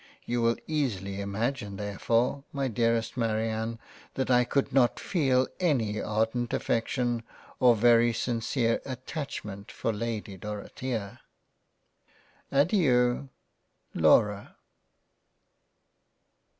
You 0.25 0.41
will 0.41 0.55
easily 0.65 1.21
imagine 1.21 1.77
therefore 1.77 2.43
my 2.51 2.67
Dear 2.67 2.99
Marianne 3.15 3.77
that 4.15 4.31
I 4.31 4.45
could 4.45 4.73
not 4.73 4.99
feel 4.99 5.47
any 5.59 6.01
ardent 6.01 6.53
affection 6.53 7.21
or 7.59 7.75
very 7.75 8.11
sincere 8.11 8.81
Attachment 8.83 9.71
for 9.71 9.93
Lady 9.93 10.37
Dorothea. 10.37 11.21
Adeiu 12.51 13.29
Laura. 13.93 14.55